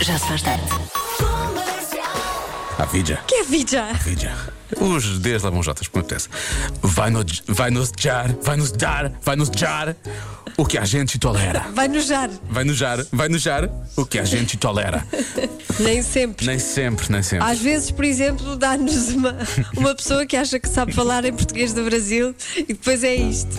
[0.00, 0.64] Já se faz tarde.
[2.78, 3.20] A vida.
[3.26, 3.92] Que é vida?
[4.04, 4.54] Vida.
[4.80, 6.28] Os Ds levam Jotas, como acontece.
[6.82, 9.96] Vai, no, vai nos jar, vai nos dar, vai nos jar
[10.56, 11.66] o que a gente tolera.
[11.74, 12.30] Vai nojar.
[12.48, 15.04] Vai nos jar, vai nos jar o que a gente tolera.
[15.80, 16.46] Nem sempre.
[16.46, 17.46] Nem sempre, nem sempre.
[17.46, 19.36] Às vezes, por exemplo, dá-nos uma,
[19.76, 23.56] uma pessoa que acha que sabe falar em português do Brasil e depois é isto.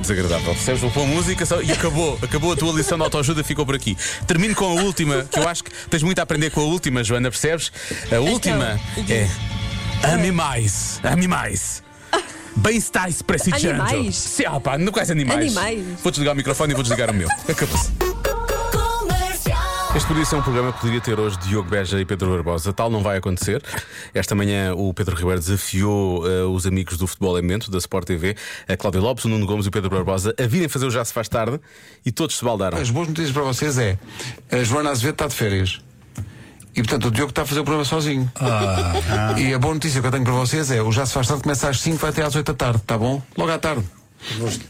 [0.00, 0.54] Que desagradável.
[0.54, 0.80] Percebes?
[0.80, 2.18] Vou pôr música só- e acabou.
[2.22, 3.96] Acabou a tua lição de autoajuda, ficou por aqui.
[4.26, 7.04] Termino com a última, que eu acho que tens muito a aprender com a última,
[7.04, 7.70] Joana, percebes?
[8.10, 9.28] A última é.
[10.12, 10.98] Ame mais.
[11.04, 11.82] Ame mais.
[12.56, 13.82] Bem-estar prestigando.
[13.82, 14.16] Animais?
[14.16, 15.56] Sim, ah, pá, não quais animais.
[15.56, 15.84] Animais.
[16.02, 17.28] Vou desligar o microfone e vou desligar o meu.
[17.48, 18.09] Acabou-se.
[19.92, 22.72] Este podia ser um programa que poderia ter hoje Diogo Beja e Pedro Barbosa.
[22.72, 23.60] Tal não vai acontecer.
[24.14, 28.36] Esta manhã o Pedro Ribeiro desafiou eh, os amigos do Futebol Elemento, da Sport TV,
[28.68, 31.04] a Cláudia Lopes, o Nuno Gomes e o Pedro Barbosa, a virem fazer o Já
[31.04, 31.60] Se Faz Tarde
[32.06, 32.78] e todos se baldaram.
[32.78, 33.98] As boas notícias para vocês é
[34.52, 35.80] a Joana Azevedo está de férias.
[36.74, 38.30] E portanto o Diogo está a fazer o programa sozinho.
[39.38, 41.42] E a boa notícia que eu tenho para vocês é o Já se faz tarde
[41.42, 43.20] começa às 5 vai até às 8 da tarde, tá bom?
[43.36, 43.84] Logo à tarde.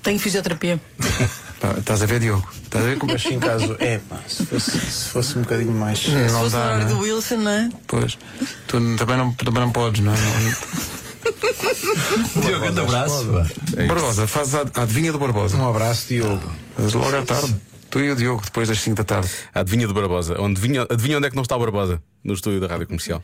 [0.02, 0.80] Tenho fisioterapia.
[1.60, 2.48] Pá, Estás a ver, Diogo?
[2.64, 5.42] Estás a ver como é Mas em caso, é pá, se fosse, se fosse um
[5.42, 5.98] bocadinho mais.
[5.98, 6.88] Se Não fosse na dá, hora não é?
[6.88, 7.68] do Wilson, não é?
[7.86, 8.18] Pois.
[8.66, 10.16] Tu também não, também não podes, não é?
[12.40, 13.24] Diogo, grande abraço.
[13.24, 13.86] Não.
[13.86, 15.56] Barbosa, faz a a adivinha do Barbosa.
[15.56, 16.50] Um abraço, Diogo.
[16.78, 17.54] Mas logo à tarde.
[17.90, 19.28] Tu e o Diogo, depois das 5 da tarde.
[19.52, 20.40] A adivinha do Barbosa.
[20.40, 22.00] Onde vinha, adivinha onde é que não está o Barbosa?
[22.22, 23.20] No estúdio da Rádio Comercial.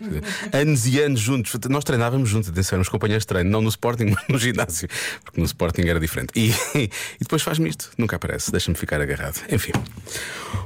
[0.53, 1.57] Anos e anos juntos.
[1.69, 4.89] Nós treinávamos juntos, atenção, éramos companheiros de treino, não no Sporting, mas no ginásio.
[5.25, 6.33] Porque no Sporting era diferente.
[6.35, 7.91] E, e depois faz-me isto.
[7.97, 9.41] Nunca aparece, deixa-me ficar agarrado.
[9.53, 9.71] Enfim.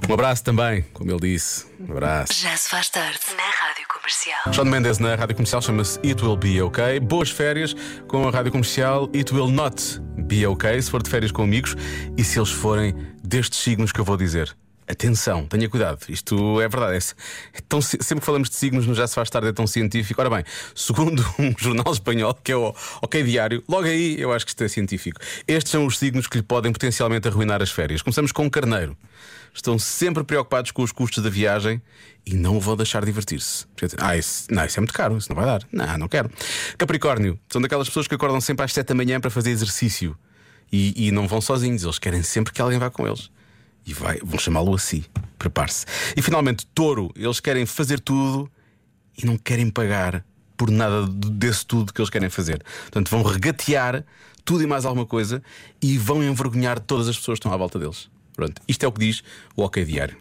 [0.08, 1.66] Um abraço também, como ele disse.
[1.78, 2.32] Um abraço.
[2.32, 3.18] Já se faz tarde.
[3.36, 4.54] Na Rádio Comercial.
[4.54, 7.00] Sean Mendes na Rádio Comercial chama-se It Will Be OK.
[7.00, 7.76] Boas férias
[8.08, 10.80] com a Rádio Comercial It Will Not Be OK.
[10.80, 11.76] Se for de férias com amigos
[12.16, 12.94] e se eles forem
[13.30, 14.54] destes signos que eu vou dizer.
[14.88, 16.96] Atenção, tenha cuidado, isto é verdade.
[16.96, 19.64] É, é tão sempre que falamos de signos no Já Se Faz Tarde é tão
[19.64, 20.20] científico.
[20.20, 24.44] Ora bem, segundo um jornal espanhol, que é o OK Diário, logo aí eu acho
[24.44, 25.20] que isto é científico.
[25.46, 28.02] Estes são os signos que lhe podem potencialmente arruinar as férias.
[28.02, 28.96] Começamos com o carneiro.
[29.54, 31.80] Estão sempre preocupados com os custos da viagem
[32.26, 33.66] e não o vão deixar divertir-se.
[33.96, 35.62] Ah, isso, não, isso é muito caro, isso não vai dar.
[35.70, 36.28] Não, não quero.
[36.76, 40.16] Capricórnio, são daquelas pessoas que acordam sempre às 7 da manhã para fazer exercício
[40.72, 43.30] e, e não vão sozinhos, eles querem sempre que alguém vá com eles.
[43.86, 45.04] E vai, vão chamá-lo assim.
[45.38, 45.86] Prepare-se.
[46.16, 48.50] E finalmente, touro, eles querem fazer tudo
[49.16, 50.24] e não querem pagar
[50.56, 52.62] por nada desse tudo que eles querem fazer.
[52.82, 54.04] Portanto, vão regatear
[54.44, 55.42] tudo e mais alguma coisa
[55.80, 58.10] e vão envergonhar todas as pessoas que estão à volta deles.
[58.34, 59.22] Pronto, isto é o que diz
[59.56, 60.16] o OK Diário.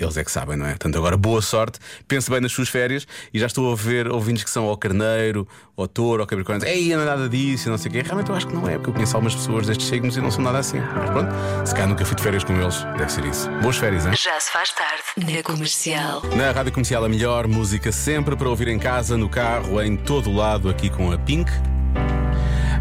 [0.00, 0.70] Eles é que sabem, não é?
[0.70, 1.78] Portanto, agora boa sorte,
[2.08, 5.46] pense bem nas suas férias e já estou a ver ouvintes que são ao carneiro,
[5.76, 6.66] ao touro, ao capricórnio.
[6.66, 8.02] Ei, não é nada disso, e não sei o quê.
[8.02, 10.30] Realmente eu acho que não é, porque eu conheço algumas pessoas destes signos e não
[10.30, 10.78] são nada assim.
[10.78, 11.30] Mas pronto,
[11.66, 13.50] se cá nunca fui de férias com eles, deve ser isso.
[13.62, 14.12] Boas férias, hein?
[14.16, 15.34] Já se faz tarde.
[15.34, 16.22] Na Comercial.
[16.34, 20.30] Na Rádio Comercial, a melhor música sempre para ouvir em casa, no carro, em todo
[20.30, 21.50] o lado, aqui com a Pink.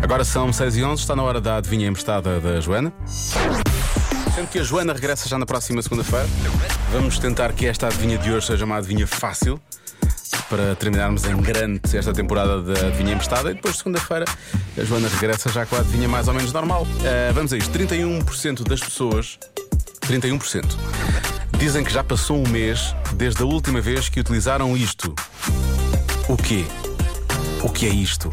[0.01, 2.94] Agora são 6 e 11 está na hora da adivinha emprestada da Joana.
[4.39, 6.25] Sendo que a Joana regressa já na próxima segunda-feira,
[6.94, 9.59] vamos tentar que esta adivinha de hoje seja uma adivinha fácil
[10.50, 14.23] para terminarmos em grande esta temporada da adivinha emprestada e depois segunda-feira
[14.77, 16.88] a Joana regressa já com a adivinha mais ou menos normal.
[17.01, 19.38] Ah, vamos a isto: 31% das pessoas,
[20.07, 20.63] 31%,
[21.57, 25.13] dizem que já passou um mês desde a última vez que utilizaram isto.
[26.29, 26.63] O quê?
[27.61, 28.31] O que é isto?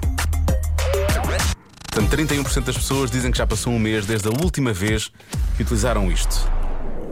[1.91, 5.11] Portanto, 31% das pessoas dizem que já passou um mês desde a última vez
[5.57, 6.51] que utilizaram isto.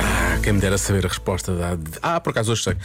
[0.00, 1.76] Ah, quem me dera saber a resposta da.
[2.02, 2.76] Ah, por acaso hoje sei.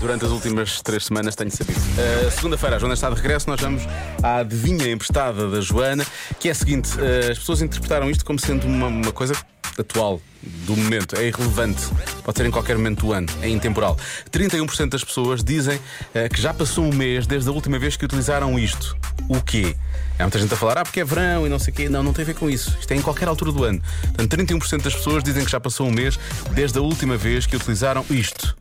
[0.00, 1.78] Durante as últimas três semanas tenho sabido.
[1.78, 3.48] Uh, Segunda-feira, a Joana está de regresso.
[3.48, 3.82] Nós vamos
[4.22, 6.06] à adivinha emprestada da Joana,
[6.38, 9.34] que é a seguinte: uh, as pessoas interpretaram isto como sendo uma, uma coisa
[9.76, 11.82] atual, do momento, é irrelevante.
[12.24, 13.96] Pode ser em qualquer momento do ano, é intemporal.
[14.30, 18.04] 31% das pessoas dizem uh, que já passou um mês desde a última vez que
[18.04, 18.96] utilizaram isto.
[19.28, 19.76] O quê?
[20.18, 21.88] Há muita gente a falar, ah, porque é verão e não sei o quê.
[21.88, 22.76] Não, não tem a ver com isso.
[22.80, 23.82] Isto é em qualquer altura do ano.
[24.14, 26.18] Portanto, 31% das pessoas dizem que já passou um mês
[26.52, 28.56] desde a última vez que utilizaram isto.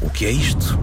[0.00, 0.78] O que é isto?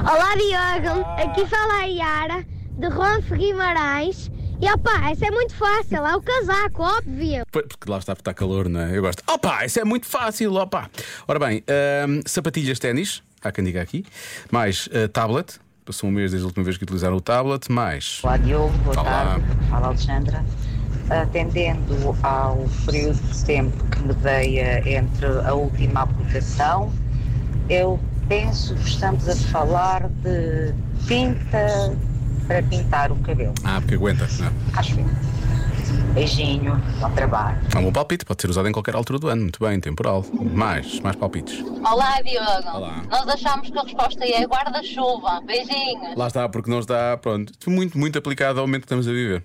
[0.00, 2.46] Olá Diogo, aqui fala a Yara
[2.78, 4.30] de Ronce Guimarães
[4.60, 7.44] e opá, isso é muito fácil, é o casaco, óbvio.
[7.52, 8.96] Porque lá está porque está calor, não é?
[8.96, 9.22] Eu gosto.
[9.28, 10.88] Opa, isso é muito fácil, opa.
[11.28, 14.04] Ora bem, ahm, sapatilhas ténis, há quem diga aqui.
[14.50, 17.70] Mais ah, tablet, passou um mês desde a última vez que utilizaram o tablet.
[17.70, 18.20] Mais.
[18.22, 19.04] Olá Diogo, boa Olá.
[19.04, 19.44] tarde.
[19.68, 20.44] Fala Alexandra.
[21.10, 26.90] atendendo ao período de tempo que medeia entre a última aplicação,
[27.68, 27.98] eu
[28.28, 30.72] penso que estamos a falar de
[31.06, 31.96] tinta
[32.46, 33.54] para pintar o cabelo.
[33.64, 34.28] Ah, porque aguenta.
[34.38, 34.52] Não.
[34.78, 35.06] Acho eu.
[36.14, 37.58] Beijinho, bom trabalho.
[37.74, 39.42] É um bom palpite, pode ser usado em qualquer altura do ano.
[39.42, 40.24] Muito bem, temporal.
[40.32, 41.62] Mais, mais palpites.
[41.62, 42.76] Olá, Diogo.
[42.76, 43.02] Olá.
[43.10, 45.42] Nós achamos que a resposta é guarda-chuva.
[45.42, 46.16] Beijinhos.
[46.16, 49.42] Lá está, porque não está, pronto, muito, muito aplicado ao momento que estamos a viver.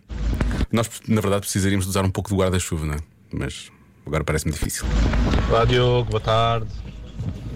[0.72, 2.98] Nós, na verdade, precisaríamos de usar um pouco de guarda-chuva, não é?
[3.34, 3.70] Mas
[4.06, 4.86] agora parece-me difícil.
[5.50, 6.68] Olá Diogo, boa tarde.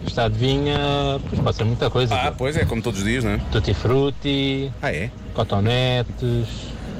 [0.06, 0.78] Esta adivinha,
[1.30, 2.16] pois pode ser muita coisa.
[2.16, 3.38] Ah, pois é, como todos os dias, não é?
[3.52, 5.10] Tutti frutti, Ah, é?
[5.34, 6.48] cotonetes.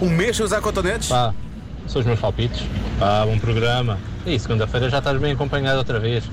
[0.02, 1.07] Um mês sem usar cotonetes?
[1.10, 1.34] Pá,
[1.88, 2.63] são os meus palpites.
[3.00, 4.00] Pá, bom programa.
[4.25, 6.24] E segunda-feira já estás bem acompanhado outra vez.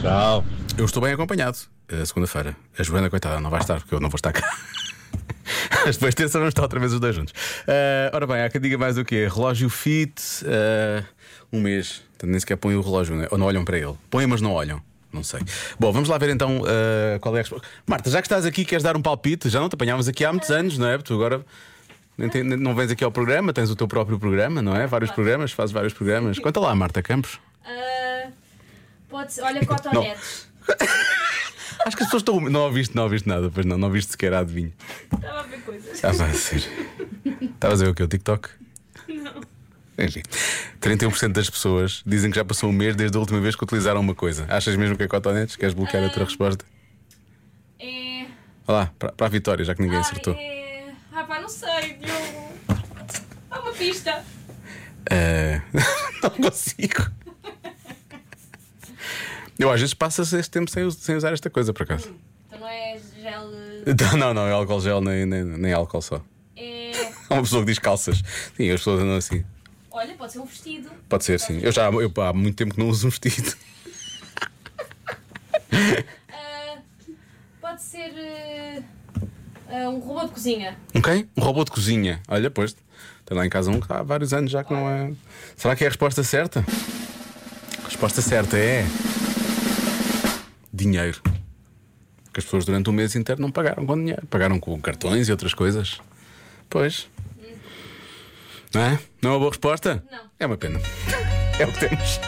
[0.00, 0.44] Tchau.
[0.76, 1.58] Eu estou bem acompanhado.
[1.88, 2.56] eh, Segunda-feira.
[2.78, 4.48] A Joana, coitada, não vai estar, porque eu não vou estar cá.
[5.84, 7.34] Mas depois terça vamos estar outra vez os dois juntos.
[7.66, 9.28] Eh, ora bem, há quem diga mais o quê?
[9.32, 10.14] Relógio fit,
[10.44, 11.02] eh,
[11.52, 12.02] um mês.
[12.12, 13.28] Portanto, nem sequer põem o relógio, né?
[13.30, 13.94] ou não olham para ele.
[14.10, 14.80] Põem, mas não olham.
[15.12, 15.40] Não sei.
[15.78, 17.66] Bom, vamos lá ver então eh, qual é a resposta.
[17.86, 19.48] Marta, já que estás aqui, queres dar um palpite?
[19.48, 20.98] Já não te apanhávamos aqui há muitos anos, não é?
[20.98, 21.44] Tu agora
[22.16, 24.86] não vens aqui ao programa, tens o teu próprio programa, não é?
[24.86, 26.38] Vários programas, fazes vários programas.
[26.40, 27.40] Conta lá, Marta Campos.
[27.64, 28.28] Ah,
[29.08, 30.48] pode ser, olha, cotonetes.
[31.86, 32.40] Acho que as pessoas estão.
[32.40, 34.72] Não ouviste, não ouviste nada, pois não, não ouviste sequer a adivinho.
[35.12, 35.98] Estava a ver coisas.
[36.36, 36.62] Ser.
[37.40, 38.02] Estavas a ver o que?
[38.02, 38.59] O TikTok?
[40.00, 40.22] Enfim,
[40.80, 44.00] 31% das pessoas dizem que já passou um mês desde a última vez que utilizaram
[44.00, 44.46] uma coisa.
[44.48, 45.56] Achas mesmo que é cotonetes?
[45.56, 46.64] Queres bloquear a tua resposta?
[47.78, 48.24] É.
[48.66, 50.34] Olha lá, para, para a vitória, já que ninguém acertou.
[50.34, 50.92] É.
[51.12, 52.50] Ah, pá, não sei, Diogo.
[53.50, 54.24] Dá uma pista.
[55.10, 55.60] Eh,
[56.22, 57.10] não consigo.
[59.58, 62.14] Eu às vezes passo-se este tempo sem, sem usar esta coisa, por acaso.
[62.46, 63.50] Então não é gel.
[63.86, 66.22] Não, não, não é álcool gel nem, nem, nem álcool só.
[66.56, 66.92] É.
[67.28, 68.22] Há uma pessoa que diz calças.
[68.56, 69.44] Sim, as pessoas andam assim.
[70.30, 70.90] Pode ser um vestido.
[71.08, 71.58] Pode ser, sim.
[71.60, 73.52] Eu já eu, há muito tempo que não uso um vestido.
[76.32, 76.78] Ah,
[77.60, 78.84] pode ser.
[79.68, 80.76] ah, um robô de cozinha.
[80.94, 81.28] Ok?
[81.36, 82.20] Um robô de cozinha.
[82.28, 82.76] Olha, pois.
[83.24, 85.12] Tem lá em casa um que há vários anos já que não é.
[85.56, 86.64] Será que é a resposta certa?
[87.82, 88.84] A resposta certa é.
[90.72, 91.20] Dinheiro.
[92.24, 94.26] Porque as pessoas durante o mês inteiro não pagaram com dinheiro.
[94.28, 96.00] Pagaram com cartões e outras coisas.
[96.68, 97.08] Pois.
[98.74, 98.98] Não é?
[99.20, 100.04] Não é uma boa resposta?
[100.10, 100.18] Não.
[100.38, 100.80] É uma pena.
[101.58, 102.20] É o que temos.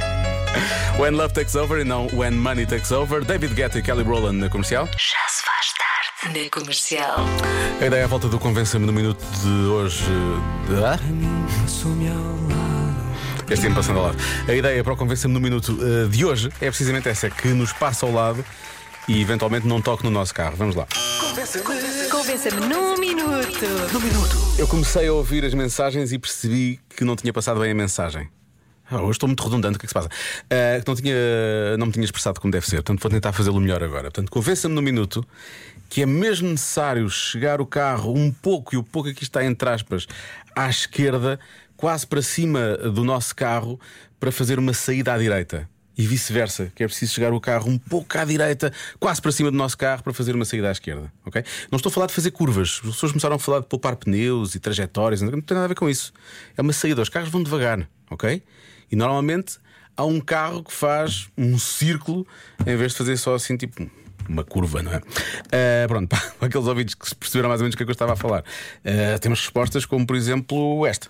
[1.00, 3.24] When Love Takes Over e não When Money Takes Over.
[3.24, 4.86] David Guetta e Kelly Rowland na comercial.
[4.86, 7.16] Já se faz tarde na comercial.
[7.80, 10.04] A ideia à volta do Convença-me no minuto de hoje.
[10.68, 10.84] De...
[10.84, 10.98] Ah?
[13.48, 14.18] Este tempo passando ao lado.
[14.48, 17.72] A ideia para o Convença-me no minuto eh, de hoje é precisamente essa: que nos
[17.72, 18.44] passa ao lado
[19.08, 20.56] e eventualmente não toque no nosso carro.
[20.56, 20.86] Vamos lá.
[21.20, 21.64] Convença-me
[22.68, 23.64] num minuto.
[24.58, 28.28] Eu comecei a ouvir as mensagens e percebi que não tinha passado bem a mensagem.
[28.90, 30.08] Ah, hoje estou muito redundante, o que é que se passa?
[30.08, 31.14] Que não, tinha,
[31.78, 34.10] não me tinha expressado como deve ser, portanto vou tentar fazê-lo melhor agora.
[34.10, 35.24] Portanto, convença-me no minuto
[35.88, 39.68] que é mesmo necessário chegar o carro um pouco, e o pouco aqui está entre
[39.68, 40.08] aspas,
[40.54, 41.38] à esquerda,
[41.76, 43.78] quase para cima do nosso carro,
[44.18, 45.68] para fazer uma saída à direita.
[45.96, 49.50] E vice-versa, que é preciso chegar o carro um pouco à direita, quase para cima
[49.50, 51.10] do nosso carro, para fazer uma saída à esquerda.
[51.24, 51.42] ok?
[51.70, 52.80] Não estou a falar de fazer curvas.
[52.84, 55.74] As pessoas começaram a falar de poupar pneus e trajetórias, não tem nada a ver
[55.74, 56.12] com isso.
[56.56, 58.42] É uma saída, os carros vão devagar, ok?
[58.90, 59.58] E normalmente
[59.96, 62.26] há um carro que faz um círculo
[62.66, 63.88] em vez de fazer só assim, tipo
[64.28, 65.00] uma curva, não é?
[65.52, 67.90] Ah, pronto, para aqueles ouvintes que se perceberam mais ou menos o que é que
[67.90, 68.44] eu estava a falar.
[68.84, 71.08] Ah, temos respostas como, por exemplo, esta.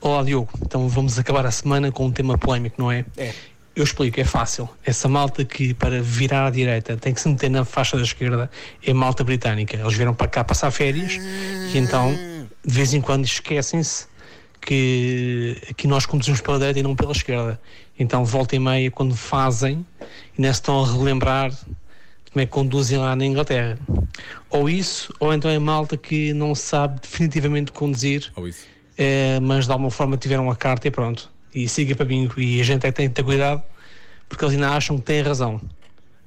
[0.00, 3.04] Olá Diogo, então vamos acabar a semana com um tema polémico, não é?
[3.16, 3.32] É.
[3.74, 4.68] Eu explico, é fácil.
[4.84, 8.50] Essa malta que para virar à direita tem que se meter na faixa da esquerda
[8.84, 9.76] é malta britânica.
[9.76, 11.14] Eles vieram para cá passar férias
[11.72, 12.14] e então
[12.64, 14.06] de vez em quando esquecem-se
[14.60, 17.58] que aqui nós conduzimos pela direita e não pela esquerda.
[17.98, 19.86] Então volta e meia quando fazem
[20.36, 21.50] ainda se estão a relembrar
[22.30, 23.78] como é que conduzem lá na Inglaterra.
[24.50, 28.30] Ou isso, ou então é malta que não sabe definitivamente conduzir
[28.98, 31.31] eh, mas de alguma forma tiveram a carta e pronto.
[31.54, 32.40] E siga para bingo.
[32.40, 33.62] E a gente é que tem que ter cuidado
[34.32, 35.60] porque eles ainda acham que têm razão.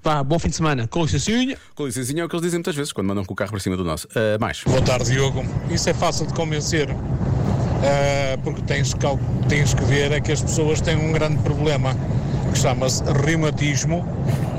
[0.03, 0.87] Vá, bom fim de semana.
[0.87, 1.57] Com licencinha.
[1.73, 3.59] Com licencinha é o que eles dizem muitas vezes quando mandam com o carro para
[3.59, 4.07] cima do nosso.
[4.15, 4.61] Ah, mais.
[4.63, 5.43] Boa tarde, Diogo.
[5.71, 8.99] Isso é fácil de convencer, ah, porque tens que,
[9.49, 11.95] tens que ver é que as pessoas têm um grande problema
[12.53, 14.07] que chama-se reumatismo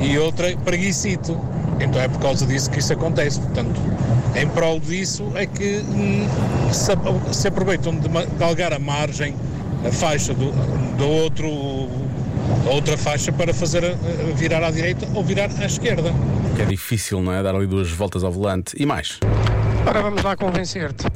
[0.00, 1.40] e outra preguicito.
[1.78, 3.38] Então é por causa disso que isso acontece.
[3.38, 3.80] Portanto,
[4.34, 6.26] em prol disso é que hum,
[6.72, 6.90] se,
[7.32, 9.36] se aproveitam de galgar a margem,
[9.86, 10.50] a faixa do,
[10.96, 11.48] do outro,
[12.66, 13.96] a outra faixa para fazer
[14.34, 16.12] virar à direita ou virar à esquerda.
[16.56, 17.42] Que é difícil, não é?
[17.42, 18.74] Dar ali duas voltas ao volante.
[18.78, 19.20] E mais.
[19.86, 21.06] Ora, vamos lá convencer-te.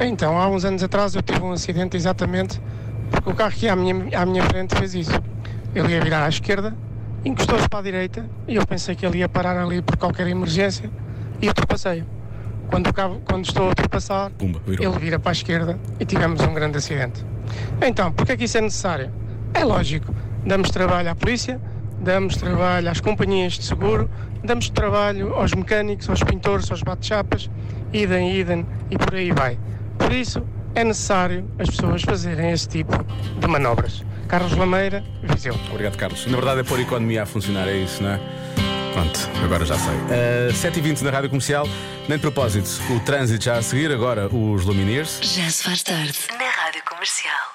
[0.00, 2.60] Então, há uns anos atrás eu tive um acidente exatamente
[3.10, 5.12] porque o carro que ia à minha, à minha frente fez isso.
[5.74, 6.74] Ele ia virar à esquerda,
[7.24, 10.90] encostou-se para a direita e eu pensei que ele ia parar ali por qualquer emergência
[11.40, 12.04] e ultrapassei.
[12.72, 16.40] Quando, o cabo- quando estou a ultrapassar, Pumba, ele vira para a esquerda e tivemos
[16.40, 17.22] um grande acidente.
[17.86, 19.10] Então, porquê é que isso é necessário?
[19.52, 20.14] É lógico,
[20.46, 21.60] damos trabalho à polícia,
[22.00, 24.08] damos trabalho às companhias de seguro,
[24.42, 27.50] damos trabalho aos mecânicos, aos pintores, aos bate-chapas,
[27.92, 29.58] idem, idem e por aí vai.
[29.98, 30.42] Por isso,
[30.74, 32.92] é necessário as pessoas fazerem esse tipo
[33.38, 34.02] de manobras.
[34.28, 35.54] Carlos Lameira, Viseu.
[35.70, 36.24] Obrigado, Carlos.
[36.26, 38.20] Na verdade é pôr a economia a funcionar, é isso, não é?
[38.92, 39.94] Pronto, agora já sei.
[39.94, 41.66] Uh, 7h20 na Rádio Comercial.
[42.08, 45.20] Nem de propósito, o trânsito já a seguir, agora os Lumineers.
[45.22, 47.51] Já se faz tarde na Rádio Comercial.